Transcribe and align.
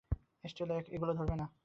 Stella, 0.43 0.75
এগুলো 0.89 1.13
ধরবে 1.13 1.31
না 1.31 1.35
না, 1.41 1.45
না। 1.47 1.47